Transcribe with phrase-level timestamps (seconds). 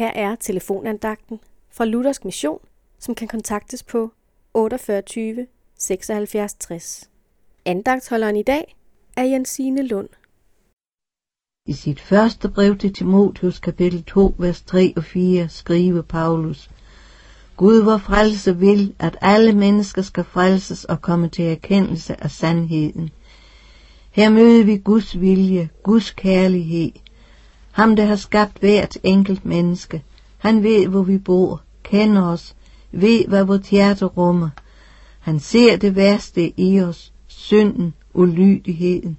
[0.00, 2.58] Her er telefonandagten fra Luthersk Mission,
[2.98, 4.12] som kan kontaktes på
[4.54, 5.46] 48
[5.78, 7.10] 76 60.
[7.64, 8.76] Andagtholderen i dag
[9.16, 10.08] er Jensine Lund.
[11.66, 16.70] I sit første brev til Timotheus kapitel 2, vers 3 og 4 skriver Paulus,
[17.56, 23.10] Gud vor frelse vil, at alle mennesker skal frelses og komme til erkendelse af sandheden.
[24.10, 26.90] Her møder vi Guds vilje, Guds kærlighed.
[27.70, 30.02] Ham, der har skabt hvert enkelt menneske.
[30.38, 32.54] Han ved, hvor vi bor, kender os,
[32.92, 34.48] ved, hvad vores hjerte rummer.
[35.20, 39.18] Han ser det værste i os, synden, ulydigheden.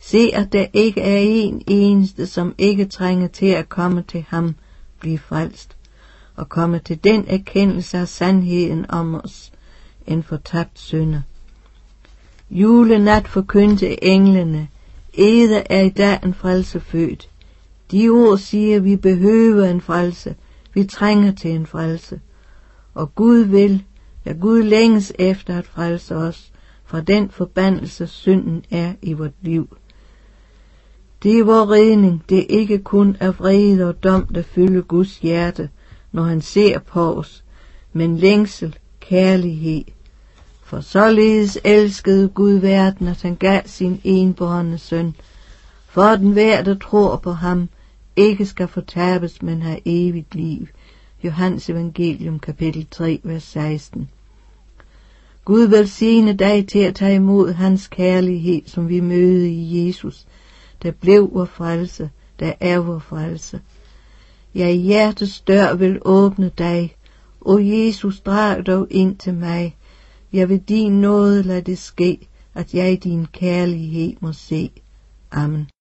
[0.00, 4.54] Se, at der ikke er en eneste, som ikke trænger til at komme til ham,
[5.00, 5.76] blive frelst,
[6.36, 9.52] og komme til den erkendelse af sandheden om os,
[10.06, 11.20] en fortabt synder.
[12.50, 14.68] Julenat forkyndte englene,
[15.14, 17.28] Eder er i dag en frelse født.
[17.92, 20.34] De ord siger, vi behøver en frelse,
[20.74, 22.20] vi trænger til en frelse.
[22.94, 23.84] Og Gud vil,
[24.26, 26.52] ja Gud længes efter at frelse os
[26.84, 29.76] fra den forbandelse synden er i vort liv.
[31.22, 35.18] Det er vor redning, det er ikke kun af vrede og dom, der fylder Guds
[35.18, 35.68] hjerte,
[36.12, 37.44] når han ser på os,
[37.92, 39.84] men længsel, kærlighed.
[40.64, 45.16] For således elskede Gud verden, at han gav sin enborne søn,
[45.88, 47.68] for den hver, der tror på ham,
[48.16, 50.66] ikke skal fortabes, men have evigt liv.
[51.24, 54.08] Johannes evangelium kapitel 3, vers 16.
[55.44, 60.26] Gud velsigne dig til at tage imod hans kærlighed, som vi møder i Jesus,
[60.82, 62.10] der blev vor frelse,
[62.40, 63.60] der er vor frelse.
[64.54, 66.94] Jeg hjertes dør vil åbne dig,
[67.40, 69.76] o Jesus, drag dog ind til mig.
[70.32, 74.70] Jeg vil din nåde lade det ske, at jeg din kærlighed må se.
[75.30, 75.72] Amen.